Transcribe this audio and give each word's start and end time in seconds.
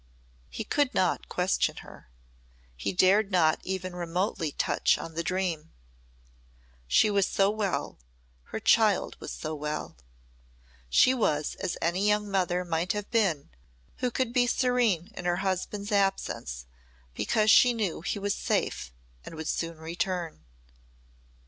He 0.49 0.63
could 0.63 0.95
not 0.95 1.29
question 1.29 1.75
her. 1.85 2.09
He 2.75 2.91
dared 2.91 3.29
not 3.29 3.59
even 3.63 3.95
remotely 3.95 4.51
touch 4.51 4.97
on 4.97 5.13
the 5.13 5.21
dream. 5.21 5.73
She 6.87 7.11
was 7.11 7.27
so 7.27 7.51
well, 7.51 7.99
her 8.45 8.59
child 8.59 9.15
was 9.19 9.31
so 9.31 9.53
well. 9.53 9.95
She 10.89 11.13
was 11.13 11.53
as 11.59 11.77
any 11.83 12.07
young 12.07 12.31
mother 12.31 12.65
might 12.65 12.93
have 12.93 13.11
been 13.11 13.51
who 13.97 14.09
could 14.09 14.33
be 14.33 14.47
serene 14.47 15.11
in 15.13 15.25
her 15.25 15.35
husband's 15.45 15.91
absence 15.91 16.65
because 17.13 17.51
she 17.51 17.71
knew 17.71 18.01
he 18.01 18.17
was 18.17 18.33
safe 18.33 18.91
and 19.23 19.35
would 19.35 19.47
soon 19.47 19.77
return. 19.77 20.45